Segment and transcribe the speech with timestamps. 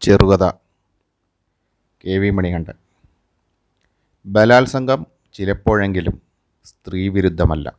[0.00, 0.50] ചെറുകഥ.
[2.04, 2.74] കെ വി മണികണ്ഠൻ.
[4.26, 6.22] ബലാത്സംഗം ചിലപ്പോഴെങ്കിലും
[6.64, 7.78] സ്ത്രീവിരുദ്ധമല്ല.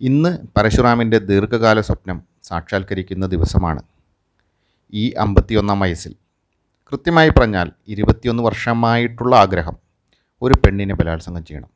[0.00, 3.82] ഇന്ന് പരശുറാമിന്റെ ദീർഘകാല സ്വപ്നം സാക്ഷാത്കരിക്കുന്ന ദിവസമാണ്
[4.92, 6.14] ഈ അമ്പത്തിയൊന്നാം വയസ്സിൽ.
[6.92, 9.76] കൃത്യമായി പറഞ്ഞാൽ ഇരുപത്തിയൊന്ന് വർഷമായിട്ടുള്ള ആഗ്രഹം
[10.42, 11.70] ഒരു പെണ്ണിനെ ബലാത്സംഗം ചെയ്യണം.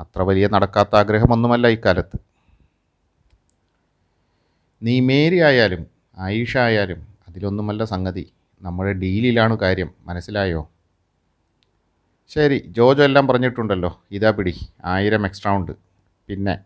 [0.00, 2.18] അത്ര വലിയ നടക്കാത്ത ആഗ്രഹമൊന്നുമല്ല ഇക്കാലത്ത്.
[4.82, 8.32] നീ മേരി ആയാലും ആയിഷ ആയാലും അതിലൊന്നുമല്ല സംഗതി.
[8.62, 9.94] നമ്മുടെ ഡീലിലാണ് കാര്യം.
[10.06, 10.68] മനസ്സിലായോ?
[12.28, 14.00] ശരി ജോജോ എല്ലാം പറഞ്ഞിട്ടുണ്ടല്ലോ.
[14.10, 14.58] ഇതാ പിടി.
[14.84, 15.72] ആയിരം എക്സ്ട്രാ ഉണ്ട്.
[16.28, 16.58] പിന്നെ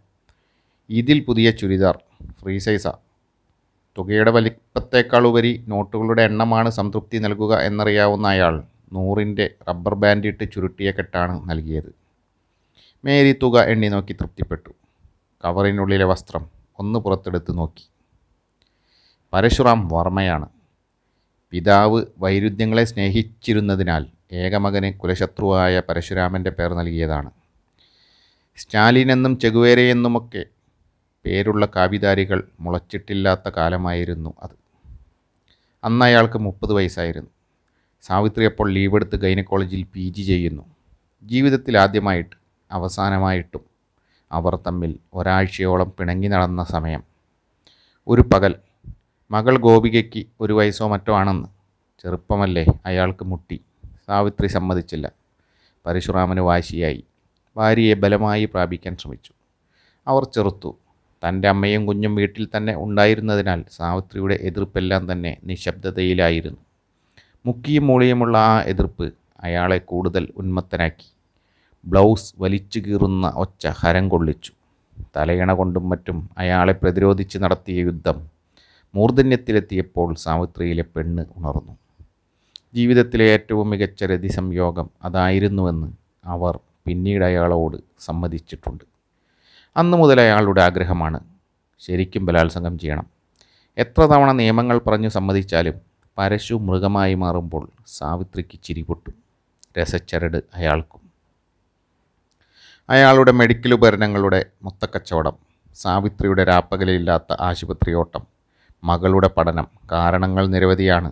[0.91, 1.99] ഇതിൽ പുതിയ ചുരിദാർ.
[2.43, 2.93] ഫ്രീ സൈസാ.
[3.99, 11.51] തുകയുടെ വലിപ്പത്തേക്കാൾ ഉപരി നോട്ടുകളുടെ എണ്ണമാണ് സംതൃപ്തി നൽകുക എന്നറിയാവുന്ന അയാൾ നൂറിന്റെ റബ്ബർ ബാൻഡ് ഇട്ട് ചുരുട്ടിയ കെട്ടാണ്
[11.51, 11.95] നൽകിയത്.
[13.05, 14.71] മേരി തുക എണ്ണി നോക്കി തൃപ്തിപ്പെട്ടു.
[15.45, 16.47] കവറിനുള്ളിലെ വസ്ത്രം
[16.79, 17.85] ഒന്ന് പുറത്തെടുത്ത് നോക്കി.
[19.37, 20.49] പരശുറാം വർമ്മയാണ്.
[21.51, 27.31] പിതാവ് വൈരുദ്ധ്യങ്ങളെ സ്നേഹിച്ചിരുന്നതിനാൽ ഏകമകന് കുലശത്രുവായ പരശുരാമന്റെ പേർ നൽകിയതാണ്.
[28.57, 30.45] സ്റ്റാലിൻ എന്നും ചെകുവേരയെന്നുമൊക്കെ
[31.25, 34.57] പേരുള്ള കാവിദാരികൾ മുളച്ചിട്ടില്ലാത്ത കാലമായിരുന്നു അത്.
[35.85, 37.31] അന്ന് അയാൾക്ക് മുപ്പത് വയസ്സായിരുന്നു.
[38.03, 40.63] സാവിത്രി അപ്പോൾ ലീവെടുത്ത് ഗൈനക്കോളേജിൽ പി ജി ചെയ്യുന്നു.
[41.23, 42.37] ജീവിതത്തിൽ ആദ്യമായിട്ട്
[42.71, 43.65] അവസാനമായിട്ടും
[44.33, 47.03] അവർ തമ്മിൽ ഒരാഴ്ചയോളം പിണങ്ങി നടന്ന സമയം.
[48.09, 48.55] ഒരു പകൽ
[49.31, 51.49] മകൾ ഗോപികയ്ക്ക് ഒരു വയസ്സോ മറ്റോ ആണെന്ന്.
[52.03, 53.61] ചെറുപ്പമല്ലേ അയാൾക്ക് മുട്ടി.
[54.07, 55.11] സാവിത്രി സമ്മതിച്ചില്ല.
[55.87, 57.05] പരശുറാമന് വാശിയായി.
[57.57, 59.33] ഭാര്യയെ ബലമായി പ്രാപിക്കാൻ ശ്രമിച്ചു.
[60.09, 60.77] അവർ ചെറുത്തു.
[61.29, 66.59] തന്റെ അമ്മയും കുഞ്ഞും വീട്ടിൽ തന്നെ ഉണ്ടായിരുന്നതിനാൽ സാവിത്രിയുടെ എതിർപ്പെല്ലാം തന്നെ നിശബ്ദതയിലായിരുന്നു.
[67.47, 71.13] മുക്കിയും മൂളിയുമുള്ള ആ എതിർപ്പ് അയാളെ കൂടുതൽ ഉന്മത്തനാക്കി.
[71.87, 74.53] ബ്ലൗസ് വലിച്ചു കീറുന്ന ഒച്ച ഹരം കൊള്ളിച്ചു.
[75.17, 78.36] തലയിണ കൊണ്ടും മറ്റും അയാളെ പ്രതിരോധിച്ച് നടത്തിയ യുദ്ധം
[78.95, 81.77] മൂർധന്യത്തിലെത്തിയപ്പോൾ സാവിത്രിയിലെ പെണ്ണ് ഉണർന്നു.
[82.75, 85.93] ജീവിതത്തിലെ ഏറ്റവും മികച്ച രതി സംയോഗം അതായിരുന്നുവെന്ന്
[86.25, 88.85] അവർ പിന്നീട് അയാളോട് സമ്മതിച്ചിട്ടുണ്ട്.
[89.77, 91.21] അന്നു മുതൽ അയാളുടെ ആഗ്രഹമാണ്
[91.81, 93.07] ശരിക്കും ബലാത്സംഗം ചെയ്യണം.
[93.79, 95.81] എത്ര തവണ നിയമങ്ങൾ പറഞ്ഞു സമ്മതിച്ചാലും
[96.19, 99.11] പരശു മൃഗമായി മാറുമ്പോൾ സാവിത്രിക്ക് ചിരിപൊട്ടു
[99.79, 101.01] രസച്ചരട് അയാൾക്കും.
[102.91, 105.37] അയാളുടെ മെഡിക്കൽ ഉപകരണങ്ങളുടെ മൊത്തക്കച്ചവടം
[105.75, 108.36] സാവിത്രിയുടെ രാപ്പകലില്ലാത്ത ആശുപത്രിയോട്ടം
[108.91, 111.11] മകളുടെ പഠനം കാരണങ്ങൾ നിരവധിയാണ്.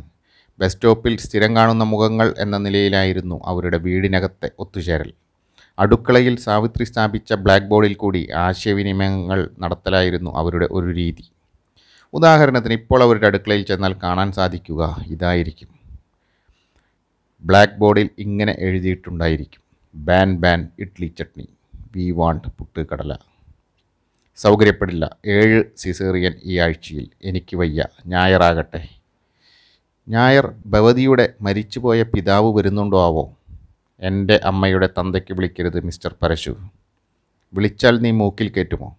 [0.59, 5.13] ബസ് സ്റ്റോപ്പിൽ സ്ഥിരം കാണുന്ന മുഖങ്ങൾ എന്ന നിലയിലായിരുന്നു അവരുടെ വീടിനകത്തെ ഒത്തുചേരൽ.
[5.79, 11.25] അടുക്കളയിൽ സാവിത്രി സ്ഥാപിച്ച ബ്ലാക്ക് ബോർഡിൽ കൂടി ആശയവിനിമയങ്ങൾ നടത്തലായിരുന്നു അവരുടെ ഒരു രീതി.
[12.15, 15.71] ഉദാഹരണത്തിന് ഇപ്പോൾ അവരുടെ അടുക്കളയിൽ ചെന്നാൽ കാണാൻ സാധിക്കുക ഇതായിരിക്കും.
[17.45, 19.63] ബ്ലാക്ക് ബോർഡിൽ ഇങ്ങനെ എഴുതിയിട്ടുണ്ടായിരിക്കും.
[19.95, 21.47] Ban ban idli chutney.
[21.97, 23.13] We want puttu kadala.
[24.37, 25.17] സൗകര്യപ്പെടില്ല.
[25.27, 27.85] ഏഴ് സിസേറിയൻ ഈ ആഴ്ചയിൽ എനിക്ക് വയ്യ.
[28.07, 28.89] ഞായറാകട്ടെ.
[30.09, 33.37] ഞായർ ഭവതിയുടെ മരിച്ചുപോയ പിതാവ് വരുന്നുണ്ടോ ആവോ?
[34.01, 36.57] എന്റെ അമ്മയുടെ തന്തയ്ക്ക് വിളിക്കരുത് മിസ്റ്റർ പരശു.
[37.55, 38.97] വിളിച്ചാൽ നീ മൂക്കിൽ കയറ്റുമോ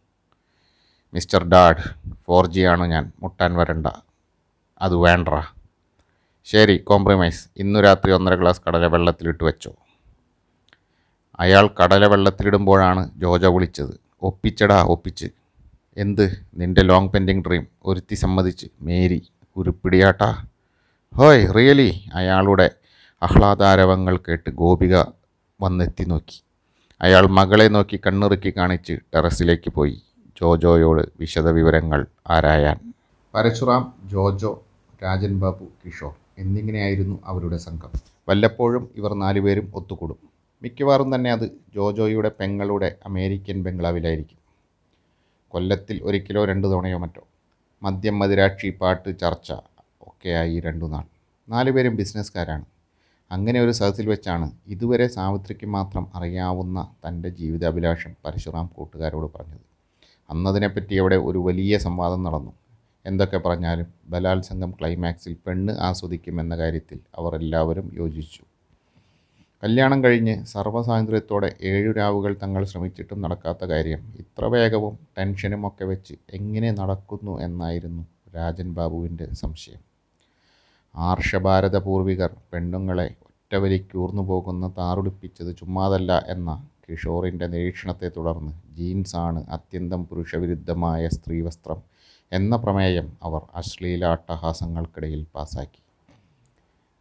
[1.14, 3.12] മിസ്റ്റർ ഡാഡ് ഫോർ ജി ആണ് ഞാൻ?
[3.22, 3.88] മുട്ടാൻ വരണ്ട.
[4.82, 5.28] അത് വേണ്ട
[6.46, 7.50] ശരി കോംപ്രമൈസ്.
[7.58, 9.76] ഇന്നു രാത്രി ഒന്നര ഗ്ലാസ് കടല വെള്ളത്തിലിട്ട് വെച്ചോ.
[11.40, 14.05] അയാൾ കടല വെള്ളത്തിലിടുമ്പോഴാണ് ജോജ വിളിച്ചത്.
[14.22, 15.26] ഒപ്പിച്ചടാ ഒപ്പിച്ച്.
[15.98, 16.44] എന്ത്?
[16.56, 18.68] നിന്റെ ലോങ് പെൻഡിങ് ഡ്രീം ഒരുത്തി സമ്മതിച്ച്.
[18.82, 19.28] മേരി
[19.58, 20.46] ഉരുപ്പിടിയാട്ടാ.
[21.16, 22.10] ഹോയ് റിയലി?
[22.14, 22.70] അയാളുടെ
[23.24, 25.04] ആഹ്ലാദാരവങ്ങൾ കേട്ട് ഗോപിക
[25.62, 26.44] വന്നെത്തി നോക്കി.
[27.02, 30.02] അയാൾ മകളെ നോക്കി കണ്ണിറുക്കി കാണിച്ച് ടെറസിലേക്ക് പോയി.
[30.42, 32.94] ജോജോയോട് വിശദവിവരങ്ങൾ ആരായാൻ.
[33.36, 34.64] പരശുറാം ജോജോ
[35.04, 37.90] രാജൻ ബാബു കിഷോർ എന്നിങ്ങനെയായിരുന്നു അവരുടെ സംഘം.
[38.30, 40.35] വല്ലപ്പോഴും ഇവർ നാലുപേരും ഒത്തുകൂടും.
[40.62, 44.40] മിക്കവാറും തന്നെ അത് ജോജോയുടെ പെങ്ങളുടെ അമേരിക്കൻ ബംഗ്ലാവിലായിരിക്കും.
[45.48, 47.24] കൊല്ലത്തിൽ ഒരിക്കലോ രണ്ട് തവണയോ മറ്റോ.
[47.84, 49.52] മദ്യം മതിരാക്ഷി പാട്ട് ചർച്ച
[50.02, 51.06] ഒക്കെയായി രണ്ടു നാൾ.
[51.50, 52.66] നാലുപേരും ബിസിനസ്സുകാരാണ്.
[53.32, 59.66] അങ്ങനെ ഒരു സദസ്സിൽ വെച്ചാണ് ഇതുവരെ സാവിത്രിക്ക് മാത്രം അറിയാവുന്ന തന്റെ ജീവിതാഭിലാഷം പരശുറാം കൂട്ടുകാരോട് പറഞ്ഞത്.
[60.30, 62.54] അന്നതിനെപ്പറ്റി അവിടെ ഒരു വലിയ സംവാദം നടന്നു.
[63.06, 68.44] എന്തൊക്കെ പറഞ്ഞാലും ബലാത്സംഗം ക്ലൈമാക്സിൽ പെണ്ണ് ആസ്വദിക്കുമെന്ന കാര്യത്തിൽ അവർ എല്ലാവരും യോജിച്ചു.
[69.64, 76.72] കല്യാണം കഴിഞ്ഞ് സർവസ്വാതന്ത്ര്യത്തോടെ ഏഴു രാവുകൾ തങ്ങൾ ശ്രമിച്ചിട്ടും നടക്കാത്ത കാര്യം ഇത്ര വേഗവും ടെൻഷനും ഒക്കെ വെച്ച് എങ്ങനെ
[76.72, 78.04] നടക്കുന്നു എന്നായിരുന്നു
[78.36, 79.82] രാജൻ ബാബുവിന്റെ സംശയം.
[80.96, 91.82] ആർഷഭാരത പൂർവികർ പെണ്ണുങ്ങളെ ഒറ്റവലിക്കൂർന്നു പോകുന്ന താറുടിപ്പിച്ചത് ചുമ്മാതല്ല എന്ന കിഷോറിന്റെ നിരീക്ഷണത്തെ തുടർന്ന് ജീൻസാണ് അത്യന്തം പുരുഷവിരുദ്ധമായ സ്ത്രീവസ്ത്രം
[92.32, 95.82] എന്ന പ്രമേയം അവർ അശ്ലീലാട്ടഹാസങ്ങൾക്കിടയിൽ പാസാക്കി.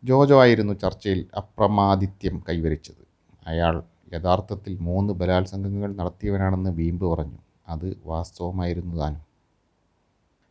[0.05, 3.07] ജോജോ ആയിരുന്നു ചർച്ചയിൽ അപ്രമാദിത്യം കൈവരിച്ചത്.
[3.47, 7.39] അയാൾ യഥാർത്ഥത്തിൽ മൂന്ന് ബലാത്സംഗങ്ങൾ നടത്തിയവനാണെന്ന് വീമ്പ് പറഞ്ഞു.
[7.69, 9.23] അത് വാസ്തവമായിരുന്നു താനും.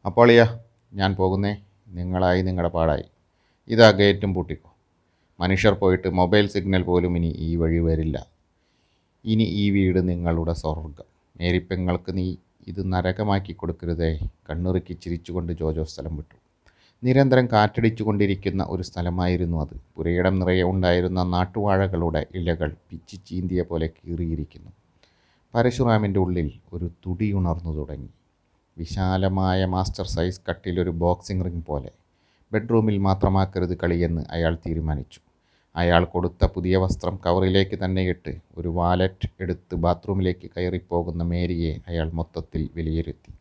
[0.06, 0.60] അപ്പോളിയ
[0.94, 1.62] ഞാൻ പോകുന്നേ.
[1.88, 3.04] നിങ്ങളായി നിങ്ങളുടെ പാടായി.
[3.68, 4.76] ഇതാ ഗേറ്റും പൂട്ടിക്കോ.
[5.40, 8.28] മനുഷ്യർ പോയിട്ട് മൊബൈൽ സിഗ്നൽ പോലും ഇനി ഈ വഴി വരില്ല.
[9.26, 10.94] ഇനി ഈ വീട് നിങ്ങളുടെ സ്വർഗം
[11.40, 12.36] മേരിപ്പെങ്ങൾക്ക് നീ
[12.68, 14.20] ഇത് നരകമാക്കി കൊടുക്കരുതേ.
[14.50, 16.43] കണ്ണുറുക്കി ചിരിച്ചുകൊണ്ട് ജോജോ സ്ഥലം വിട്ടു.
[17.04, 19.82] നിരന്തരം കാറ്റടിച്ചുകൊണ്ടിരിക്കുന്ന ഒരു സ്ഥലമായിരുന്നു അത്.
[19.96, 24.72] പുരയിടം നിറയെ ഉണ്ടായിരുന്ന നാട്ടുവാഴകളുടെ ഇലകൾ പിച്ചി ചീന്തിയ പോലെ കീറിയിരിക്കുന്നു.
[25.56, 28.08] പരശുറാമിന്റെ ഉള്ളിൽ ഒരു തുടി ഉണർന്നു തുടങ്ങി.
[28.78, 31.92] വിശാലമായ മാസ്റ്റർ സൈസ് കട്ടിലൊരു ബോക്സിംഗ് റിംഗ് പോലെ.
[32.54, 35.20] ബെഡ്റൂമിൽ മാത്രമാക്കരുത് കളിയെന്ന് അയാൾ തീരുമാനിച്ചു.
[35.76, 42.70] അയാൾ കൊടുത്ത പുതിയ വസ്ത്രം കവറിലേക്ക് തന്നെ ഇട്ട് ഒരു വാലറ്റ് എടുത്ത് ബാത്റൂമിലേക്ക് കയറിപ്പോകുന്ന മേരിയെ അയാൾ മൊത്തത്തിൽ
[42.76, 43.34] വിലയിരുത്തി.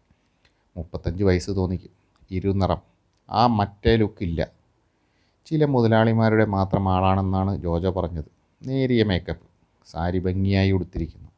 [0.77, 1.91] മുപ്പത്തഞ്ച് വയസ്സ് തോന്നിക്കും.
[2.31, 2.92] ഇരുനിറം.
[3.31, 4.49] ആ മറ്റേ ലുക്കില്ല.
[5.47, 8.25] ചില മുതലാളിമാരുടെ മാത്രം ആളാണെന്നാണ് ജോജ പറഞ്ഞത്.
[8.67, 9.47] നേരിയ മേക്കപ്പ്
[9.91, 11.29] സാരി ഭംഗിയായി ഉടുത്തിരിക്കുന്നു.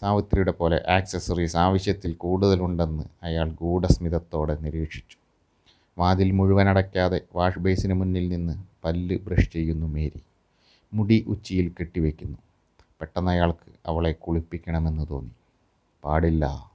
[0.00, 5.16] സാവിത്രിയുടെ പോലെ ആക്സസറീസ് ആവശ്യത്തിൽ കൂടുതലുണ്ടെന്ന് അയാൾ ഗൂഢസ്മിതത്തോടെ നിരീക്ഷിച്ചു.
[5.98, 8.52] വാതിൽ മുഴുവൻ അടയ്ക്കാതെ വാഷ് ബേസിന് മുന്നിൽ നിന്ന്
[8.84, 10.22] പല്ല് ബ്രഷ് ചെയ്യുന്നു മേരി.
[10.94, 12.38] മുടി ഉച്ചിയിൽ കെട്ടിവെക്കുന്നു.
[13.00, 15.30] പെട്ടെന്ന് അയാൾക്ക് അവളെ കുളിപ്പിക്കണമെന്ന് തോന്നി.
[16.04, 16.70] പാടില്ല.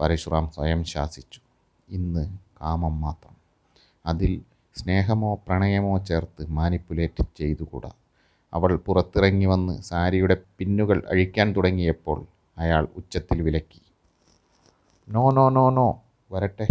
[0.00, 1.40] പരശുറാം സ്വയം ശാസിച്ചു.
[1.90, 3.33] ഇന്ന് കാമം മാത്രം.
[4.06, 4.42] അതിൽ
[4.74, 7.90] സ്നേഹമോ പ്രണയമോ ചേർത്ത് മാനിപ്പുലേറ്റ് ചെയ്തുകൂടാ.
[8.54, 12.26] അവൾ പുറത്തിറങ്ങി വന്ന് സാരിയുടെ പിന്നുകൾ അഴിക്കാൻ തുടങ്ങിയപ്പോൾ
[12.58, 13.80] അയാൾ ഉച്ചത്തിൽ വിലക്കി.
[15.08, 16.02] നോ നോ നോ നോ
[16.32, 16.66] വരട്ടെ.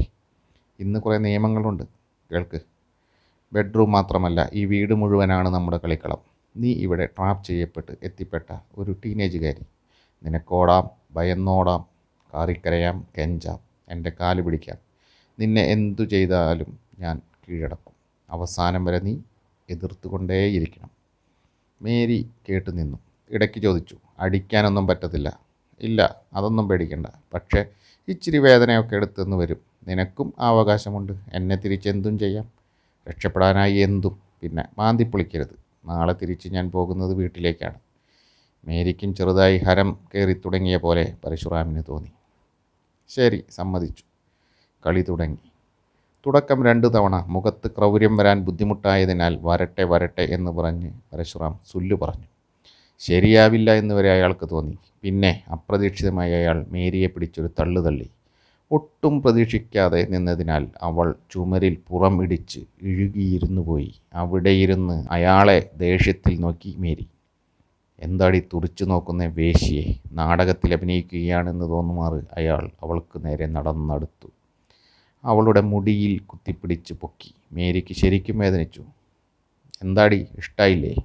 [0.80, 1.84] ഇന്ന് കുറേ നിയമങ്ങളുണ്ട്.
[2.32, 2.62] കേൾക്ക്.
[3.54, 6.18] ബെഡ്റൂം മാത്രമല്ല ഈ വീട് മുഴുവനാണ് നമ്മുടെ കളിക്കളം.
[6.58, 9.66] നീ ഇവിടെ ട്രാപ്പ് ചെയ്യപ്പെട്ട് എത്തിപ്പെട്ട ഒരു ടീനേജുകാരി.
[10.24, 11.86] നിനക്കോടാം ഭയന്നോടാം
[12.34, 13.60] കാറിക്കരയാം കെഞ്ചാം.
[13.90, 14.78] എന്റെ കാൽ പിടിക്കാം.
[15.40, 17.94] നിന്നെ എന്തു ചെയ്താലും ഞാൻ കീഴടക്കും.
[18.30, 19.18] അവസാനം വരെ നീ
[19.70, 20.90] എതിർത്തുകൊണ്ടേയിരിക്കണം.
[21.82, 22.98] മേരി കേട്ടു നിന്നു.
[23.32, 25.40] ഇടയ്ക്ക് ചോദിച്ചു അടിക്കാനൊന്നും പറ്റത്തില്ല.
[25.82, 27.08] ഇല്ല അതൊന്നും പേടിക്കണ്ട.
[27.34, 27.66] പക്ഷേ
[28.08, 29.58] ഇച്ചിരി വേദനയൊക്കെ എടുത്തെന്ന് വരും.
[29.88, 31.14] നിനക്കും അവകാശമുണ്ട്.
[31.34, 32.52] എന്നെ തിരിച്ചെന്തും ചെയ്യാം.
[33.10, 34.22] രക്ഷപ്പെടാനായി എന്തും.
[34.42, 35.56] പിന്നെ മാന്തി പൊളിക്കരുത്.
[35.86, 37.80] നാളെ തിരിച്ച് ഞാൻ പോകുന്നത് വീട്ടിലേക്കാണ്.
[38.66, 42.12] മേരിക്കും ചെറുതായി ഹരം കയറി തുടങ്ങിയ പോലെ പരശുറാമിന് തോന്നി.
[43.10, 44.04] ശരി സമ്മതിച്ചു.
[44.86, 45.38] കളി തുടങ്ങി.
[46.26, 52.28] തുടക്കം രണ്ടു തവണ മുഖത്ത് ക്രൗര്യം വരാൻ ബുദ്ധിമുട്ടായതിനാൽ വരട്ടെ വരട്ടെ എന്ന് പറഞ്ഞ് പരശുറാം സുല്ലു പറഞ്ഞു.
[53.02, 54.78] ശരിയാവില്ല എന്ന് വരെ അയാൾക്ക് തോന്നി.
[55.02, 58.10] പിന്നെ അപ്രതീക്ഷിതമായി അയാൾ മേരിയെ പിടിച്ചൊരു തള്ളു തള്ളി.
[58.72, 63.92] ഒട്ടും പ്രതീക്ഷിക്കാതെ നിന്നതിനാൽ അവൾ ചുമരിൽ പുറം ഇടിച്ച് ഇഴുകിയിരുന്നു പോയി.
[64.14, 67.08] അവിടെ ഇരുന്ന് അയാളെ ദേഷ്യത്തിൽ നോക്കി മേരി.
[68.00, 69.86] എന്താടി തുറിച്ചു നോക്കുന്ന വേശിയെ?
[70.12, 74.30] നാടകത്തിൽ അഭിനയിക്കുകയാണെന്ന് തോന്നുമാറ് അയാൾ അവൾക്ക് നേരെ നടന്നടുത്തു.
[75.26, 77.34] അവളുടെ മുടിയിൽ കുത്തിപ്പിടിച്ച് പൊക്കി.
[77.54, 78.84] മേരിക്ക് ശരിക്കും വേദനിച്ചു.
[79.84, 80.96] എന്താടി ഇഷ്ടായില്ലേ?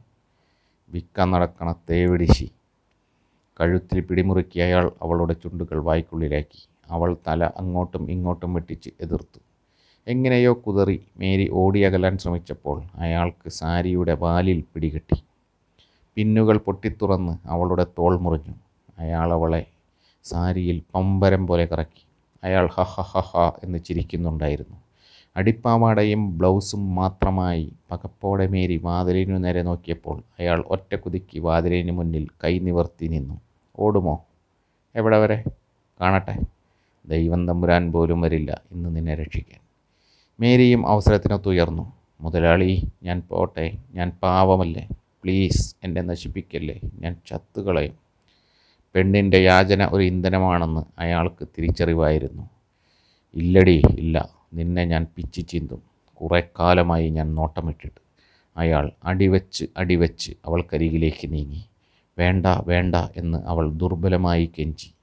[0.91, 2.51] വിക്ക നടക്കണ തേവിടിശി.
[3.61, 6.69] കഴുത്തിൽ പിടിമുറുക്കി അയാൾ അവളുടെ ചുണ്ടുകൾ വായ്ക്കുള്ളിലാക്കി.
[6.91, 9.41] അവൾ തല അങ്ങോട്ടും ഇങ്ങോട്ടും വെട്ടിച്ച് എതിർത്തു.
[10.07, 15.23] എങ്ങനെയോ കുതറി മേരി ഓടിയകലാൻ ശ്രമിച്ചപ്പോൾ അയാൾക്ക് സാരിയുടെ വാലിൽ പിടികിട്ടി.
[16.17, 18.55] പിന്നുകൾ പൊട്ടിത്തുറന്ന് അവളുടെ തോൾ മുറിഞ്ഞു.
[18.99, 19.67] അയാൾ അവളെ
[20.25, 22.08] സാരിയിൽ പമ്പരം പോലെ കറക്കി.
[22.45, 24.77] അയാൾ ഹ ഹ ഹ ഹ എന്ന് ചിരിക്കുന്നുണ്ടായിരുന്നു.
[25.37, 33.07] അടിപ്പാവാടയും ബ്ലൗസും മാത്രമായി പകപ്പോടെ മേരി വാതിലിനു നേരെ നോക്കിയപ്പോൾ അയാൾ ഒറ്റ കുതുക്കി വാതിലിന് മുന്നിൽ കൈ നിവർത്തി
[33.07, 33.41] നിന്നു.
[33.79, 34.25] ഓടുമോ?
[34.97, 35.45] എവിടെ വരെ?
[36.01, 36.37] കാണട്ടെ.
[37.07, 39.61] ദൈവം തമ്പുരാൻ പോലും വരില്ല ഇന്ന് നിന്നെ രക്ഷിക്കാൻ.
[40.41, 43.79] മേരിയും അവസരത്തിനൊത്തുയർന്നു മുതലാളി ഞാൻ പോട്ടെ.
[43.91, 44.89] ഞാൻ പാവമല്ലേ?
[45.25, 46.81] പ്ലീസ് എന്നെ നശിപ്പിക്കല്ലേ?
[46.95, 48.08] ഞാൻ ചത്തുകളയും.
[48.95, 52.51] പെണ്ണിന്റെ യാചന ഒരു ഇന്ധനമാണെന്ന് അയാൾക്ക് തിരിച്ചറിവായിരുന്നു.
[53.35, 54.31] ഇല്ലടി ഇല്ല.
[54.55, 55.83] നിന്നെ ഞാൻ പിച്ചി ചിന്തും.
[56.15, 58.01] കുറേ കാലമായി ഞാൻ നോട്ടമിട്ടിട്ട്.
[58.57, 61.65] അയാൾ അടിവെച്ച് അടിവെച്ച് അവൾക്കരികിലേക്ക് നീങ്ങി.
[62.19, 64.95] വേണ്ട വേണ്ട എന്ന് അവൾ ദുർബലമായി കെഞ്ചി.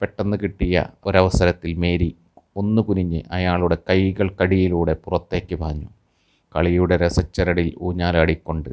[0.00, 2.16] പെട്ടെന്ന് കിട്ടിയ ഒരവസരത്തിൽ മേരി
[2.56, 5.86] ഒന്ന് കുനിഞ്ഞ് അയാളുടെ കൈകൾക്കടിയിലൂടെ പുറത്തേക്ക് പാഞ്ഞു.
[6.56, 8.70] കളിയുടെ രസച്ചരടിൽ ഊഞ്ഞാലാടിക്കൊണ്ട്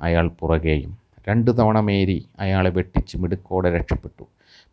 [0.00, 4.24] അയാൾ പുറകെയും രണ്ടു തവണ മേരി അയാളെ വെട്ടിച്ച് മിടുക്കോടെ രക്ഷപ്പെട്ടു.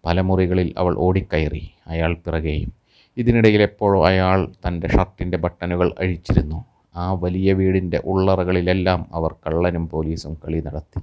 [0.05, 2.71] പല മുറികളിൽ അവൾ ഓടിക്കയറി അയാൾ പിറകെയും.
[3.17, 6.65] ഇതിനിടയിൽ എപ്പോഴോ അയാൾ തന്റെ ഷർട്ടിന്റെ ബട്ടണുകൾ അഴിച്ചിരുന്നു.
[6.95, 11.01] ആ വലിയ വീടിന്റെ ഉള്ളറകളിലെല്ലാം അവർ കള്ളനും പോലീസും കളി നടത്തി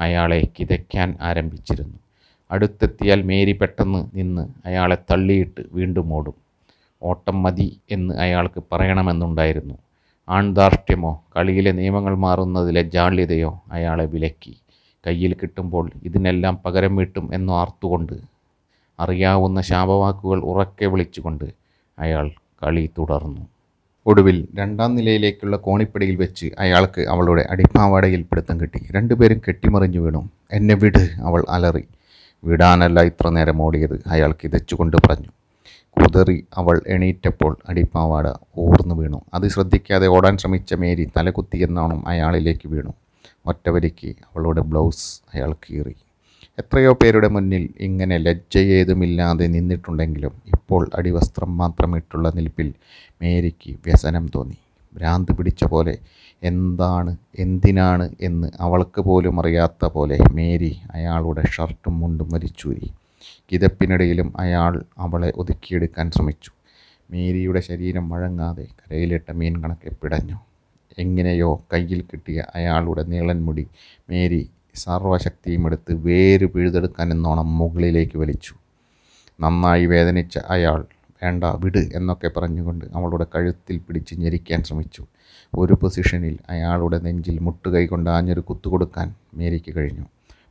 [0.00, 1.98] അയാളെ കിതയ്ക്കാൻ ആരംഭിച്ചിരുന്നു.
[2.50, 6.34] അടുത്തെത്തിയാൽ മേരി പെട്ടെന്ന് നിന്ന് അയാളെ തള്ളിയിട്ട് വീണ്ടും ഓടും.
[7.02, 9.74] ഓട്ടം മതി എന്ന് അയാൾക്ക് പറയണമെന്നുണ്ടായിരുന്നു.
[10.28, 14.61] ആൺധാർഷ്ട്യമോ കളിയിലെ നിയമങ്ങൾ മാറുന്നതിലെ ജാള്യതയോ അയാളെ വിലക്കി.
[15.06, 18.12] കയ്യിൽ കിട്ടുമ്പോൾ ഇതിനെല്ലാം പകരം വീട്ടും എന്ന് ആർത്തുകൊണ്ട്
[19.00, 21.44] അറിയാവുന്ന ശാപവാക്കുകൾ ഉറക്കെ വിളിച്ചുകൊണ്ട്
[21.98, 22.30] അയാൾ
[22.62, 23.40] കളി തുടർന്നു.
[24.06, 28.88] ഒടുവിൽ രണ്ടാം നിലയിലേക്കുള്ള കോണിപ്പടിയിൽ വെച്ച് അയാൾക്ക് അവളുടെ അടിപ്പാവാടയിൽ പിടുത്തം കിട്ടി.
[28.90, 30.30] രണ്ടുപേരും കെട്ടിമറിഞ്ഞു വീണു.
[30.52, 31.84] എന്നെ വിട് അവൾ അലറി.
[32.44, 35.28] വിടാനല്ല ഇത്ര നേരം ഓടിയത് അയാൾ കിതച്ചുകൊണ്ട് പറഞ്ഞു.
[35.96, 38.26] കുതറി അവൾ എണീറ്റപ്പോൾ അടിപ്പാവാട
[38.58, 39.22] ഓർന്നു വീണു.
[39.34, 42.92] അത് ശ്രദ്ധിക്കാതെ ഓടാൻ ശ്രമിച്ച മേരി തലകുത്തിയെന്നോണം അയാളിലേക്ക് വീണു.
[43.46, 45.94] ഒറ്റവലിക്ക് അവളുടെ ബ്ലൗസ് അയാൾ കീറി.
[46.58, 52.74] എത്രയോ പേരുടെ മുന്നിൽ ഇങ്ങനെ ലജ്ജയേതുമില്ലാതെ നിന്നിട്ടുണ്ടെങ്കിലും ഇപ്പോൾ അടിവസ്ത്രം മാത്രമിട്ടുള്ള നിൽപ്പിൽ
[53.22, 54.58] മേരിക്ക് വ്യസനം തോന്നി.
[54.96, 55.98] ഭ്രാന്ത് പിടിച്ച പോലെ
[56.42, 62.92] എന്താണ് എന്തിനാണ് എന്ന് അവൾക്ക് പോലും അറിയാത്ത പോലെ മേരി അയാളുടെ ഷർട്ടും മുണ്ടും വലിച്ചൂരി.
[63.52, 66.50] കിതപ്പിനിടയിലും അയാൾ അവളെ ഒതുക്കിയെടുക്കാൻ ശ്രമിച്ചു.
[67.10, 70.38] മേരിയുടെ ശരീരം വഴങ്ങാതെ കരയിലിട്ട മീൻ കണക്കെ പിടഞ്ഞു.
[70.98, 73.66] എങ്ങനെയോ കയ്യിൽ കിട്ടിയ അയാളുടെ നീളൻ മുടി
[74.10, 78.54] മേരി സർവശക്തിയും എടുത്ത് വേര് പിഴുതെടുക്കാൻ എന്നോണം മുകളിലേക്ക് വലിച്ചു.
[79.40, 80.84] നന്നായി വേദനിച്ച അയാൾ
[81.22, 85.06] വേണ്ട വിട് എന്നൊക്കെ പറഞ്ഞുകൊണ്ട് അവളുടെ കഴുത്തിൽ പിടിച്ച് ഞെരിക്കാൻ ശ്രമിച്ചു.
[85.58, 90.04] ഒരു പൊസിഷനിൽ അയാളുടെ നെഞ്ചിൽ മുട്ടുകൈ കൊണ്ട് ആഞ്ഞൊരു കുത്തുകൊടുക്കാൻ മേരിക്ക് കഴിഞ്ഞു.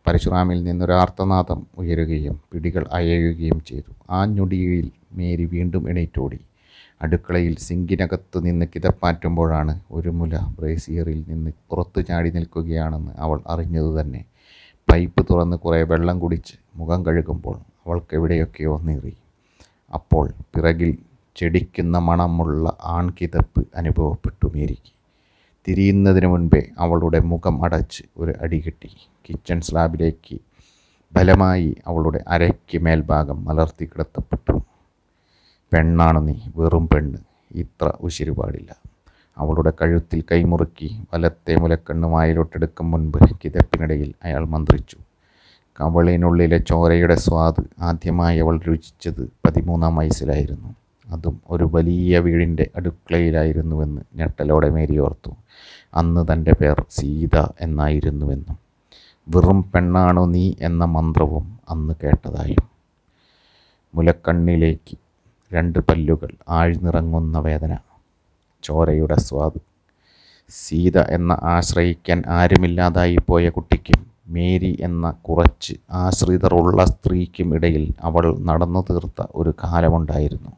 [0.07, 3.91] പരശുറാമിൽ നിന്നൊരു ആർത്തനാദം ഉയരുകയും പിടികൾ അയയുകയും ചെയ്തു.
[4.09, 6.39] ആ ഞൊടിയിൽ മേരി വീണ്ടും എണീറ്റോടി.
[7.01, 14.25] അടുക്കളയിൽ സിങ്കിനകത്തു നിന്ന് കിതപ്പാറ്റുമ്പോഴാണ് ഒരു മുല ബ്രേസിയറിൽ നിന്ന് പുറത്തു ചാടി നിൽക്കുകയാണെന്ന് അവൾ അറിഞ്ഞതു തന്നെ.
[14.91, 19.17] പൈപ്പ് തുറന്ന് കുറേ വെള്ളം കുടിച്ച് മുഖം കഴുകുമ്പോൾ അവൾക്ക് എവിടെയൊക്കെയോ നീറി.
[19.93, 20.97] അപ്പോൾ പിറകിൽ
[21.35, 24.91] ചെടിക്കുന്ന മണമുള്ള ആൺകിതപ്പ് അനുഭവപ്പെട്ടു മേരിക്ക്.
[25.67, 28.91] തിരിയുന്നതിന് മുൻപേ അവളുടെ മുഖം അടച്ച് ഒരു അടി കിട്ടി.
[29.25, 30.37] കിച്ചൺ സ്ലാബിലേക്ക്
[31.13, 34.61] ബലമായി അവളുടെ അരയ്ക്ക് മേൽഭാഗം മലർത്തി കിടത്തപ്പെട്ടു.
[35.73, 37.17] പെണ്ണാണ് നീ വെറും പെണ്ണ്.
[37.51, 38.71] ഇത്ര ഉശിരു പാടില്ല.
[39.37, 44.97] അവളുടെ കഴുത്തിൽ കൈമുറുക്കി വലത്തെ മുലക്കണ്ണ് വായിലോട്ടെടുക്കും മുൻപ് കിതപ്പിനിടയിൽ അയാൾ മന്ത്രിച്ചു.
[45.79, 50.75] കവളിനുള്ളിലെ ചോരയുടെ സ്വാദ് ആദ്യമായി അവൾ രുചിച്ചത് പതിമൂന്നാം വയസ്സിലായിരുന്നു.
[51.07, 55.31] അതും ഒരു വലിയ വീടിന്റെ അടുക്കളയിലായിരുന്നുവെന്ന് ഞെട്ടലോടെ മേരി ഓർത്തു
[55.95, 58.57] അന്ന് തന്റെ പേർ സീത എന്നായിരുന്നുവെന്നും.
[59.29, 62.65] വെറും പെണ്ണാണോ നീ എന്ന മന്ത്രവും അന്ന് കേട്ടതായും.
[63.95, 64.97] മുലക്കണ്ണിലേക്ക്
[65.51, 67.73] രണ്ട് പല്ലുകൾ ആഴ്ന്നിറങ്ങുന്ന വേദന.
[68.63, 69.59] ചോരയുടെ സ്വാദ്.
[70.49, 79.25] സീത എന്ന ആശ്രയിക്കാൻ ആരുമില്ലാതായി പോയ കുട്ടിക്കും മേരി എന്ന കുറച്ച് ആശ്രിതറുള്ള സ്ത്രീക്കും ഇടയിൽ അവൾ നടന്നു തീർത്ത
[79.35, 80.51] ഒരു കാലമുണ്ടായിരുന്നു.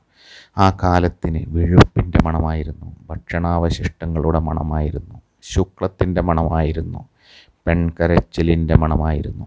[0.57, 7.01] ആ കാലത്തിന് വിഴുപ്പിന്റെ മണമായിരുന്നു ഭക്ഷണാവശിഷ്ടങ്ങളുടെ മണമായിരുന്നു ശുക്ലത്തിന്റെ മണമായിരുന്നു
[7.67, 9.45] പെൺകരച്ചിലിന്റെ മണമായിരുന്നു.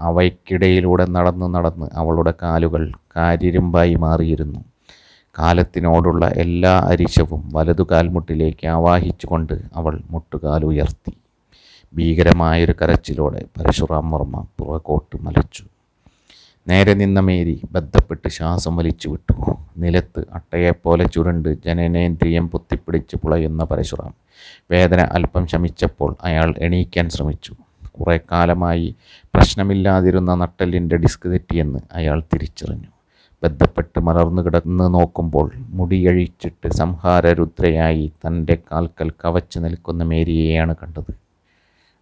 [0.00, 2.82] അവയ്ക്കിടയിലൂടെ നടന്ന് നടന്ന് അവളുടെ കാലുകൾ
[3.16, 4.60] കാരിരുമ്പായി മാറിയിരുന്നു.
[5.38, 11.12] കാലത്തിനോടുള്ള എല്ലാ അരിശവും വലതു കാൽമുട്ടിലേക്ക് ആവാഹിച്ചുകൊണ്ട് അവൾ മുട്ടുകാലുയർത്തി
[11.94, 15.64] ഭീകരമായൊരു കരച്ചിലോടെ പരശുറാം വർമ്മ പുറകോട്ട് മലച്ചു.
[16.68, 19.56] നേരെ നിന്ന മേരി ബന്ധപ്പെട്ട് ശ്വാസം വലിച്ചു വിട്ടു.
[19.78, 24.14] നിലത്ത് അട്ടയെപ്പോലെ ചുരുണ്ട് ജനനേന്ദ്രിയം പൊത്തിപ്പിടിച്ച് പുളയുന്ന പരശുറാം
[24.70, 27.54] വേദന അല്പം ശമിച്ചപ്പോൾ അയാൾ എണീക്കാൻ ശ്രമിച്ചു.
[28.00, 32.95] കുറേ കാലമായി പ്രശ്നമില്ലാതിരുന്ന നട്ടലിന്റെ ഡിസ്ക് തെറ്റിയെന്ന് അയാൾ തിരിച്ചറിഞ്ഞു.
[33.46, 41.12] ബന്ധപ്പെട്ട് മലർന്നു കിടന്ന് നോക്കുമ്പോൾ മുടിയഴിച്ചിട്ട് സംഹാരരുദ്രയായി തന്റെ കാൽക്കൽ കവച്ചു നിൽക്കുന്ന മേരിയെയാണ് കണ്ടത്.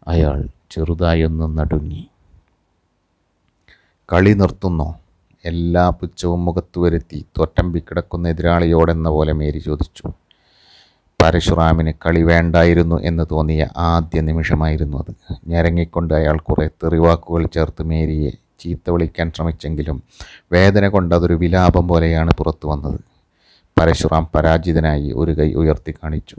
[0.09, 2.09] അയാൾ ചെറുതായൊന്ന് നടുങ്ങി.
[4.13, 4.97] കളി നിർത്തുന്നോ
[5.45, 10.09] എല്ലാ പുച്ഛവും മുഖത്തു വരുത്തി തോറ്റമ്പി കിടക്കുന്ന എതിരാളിയോടെന്ന പോലെ മേരി ചോദിച്ചു.
[11.23, 15.13] പരശുറാമിന് കളി വേണ്ടായിരുന്നു എന്ന് തോന്നിയ ആദ്യ നിമിഷമായിരുന്നു അത്.
[15.49, 18.33] ഞരങ്ങിക്കൊണ്ട് അയാൾ കുറേ തെറിവാക്കുകൾ ചേർത്ത് മേരിയെ
[18.65, 20.03] ചീത്ത വിളിക്കാൻ ശ്രമിച്ചെങ്കിലും
[20.53, 23.01] വേദന കൊണ്ട് അതൊരു വിലാപം പോലെയാണ് പുറത്തു വന്നത്.
[23.81, 26.37] പരശുറാം പരാജിതനായി ഒരു കൈ ഉയർത്തി കാണിച്ചു.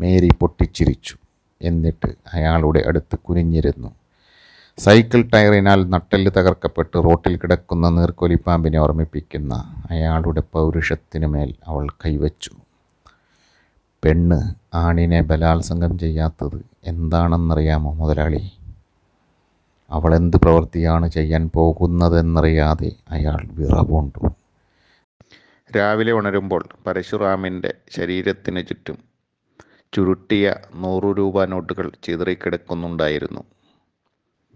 [0.00, 1.16] മേരി പൊട്ടിച്ചിരിച്ചു.
[1.62, 3.90] എന്നിട്ട് അയാളുടെ അടുത്ത് കുനിഞ്ഞിരുന്നു.
[4.78, 9.54] സൈക്കിൾ ടയറിനാൽ നട്ടെല്ല് തകർക്കപ്പെട്ട് റോട്ടിൽ കിടക്കുന്ന നീർക്കൊലിപ്പാമ്പിനെ ഓർമ്മിപ്പിക്കുന്ന
[9.90, 12.50] അയാളുടെ പൗരുഷത്തിനു മേൽ അവൾ കൈവച്ചു.
[14.04, 14.38] പെണ്ണ്
[14.74, 18.42] ആണിനെ ബലാത്സംഗം ചെയ്യാത്തത് എന്താണെന്നറിയാമോ മുതലാളി?
[19.90, 24.28] അവൾ എന്ത് പ്രവൃത്തിയാണ് ചെയ്യാൻ പോകുന്നതെന്നറിയാതെ അയാൾ വിറവുണ്ടു.
[25.76, 28.98] രാവിലെ ഉണരുമ്പോൾ പരശുറാമിന്റെ ശരീരത്തിന് ചുറ്റും
[29.92, 33.40] ചുരുട്ടിയ നൂറു രൂപ നോട്ടുകൾ ചിതറിക്കിടക്കുന്നുണ്ടായിരുന്നു.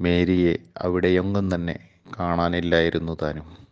[0.01, 1.79] മേരിയെ അവിടെയൊന്നും തന്നെ
[2.21, 3.70] കാണാനില്ലായിരുന്നു താനും.